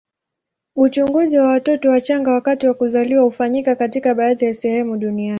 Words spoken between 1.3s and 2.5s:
wa watoto wachanga